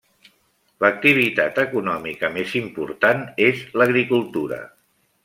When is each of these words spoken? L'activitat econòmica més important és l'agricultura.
L'activitat 0.85 1.59
econòmica 1.65 2.31
més 2.39 2.55
important 2.63 3.21
és 3.49 3.63
l'agricultura. 3.83 4.59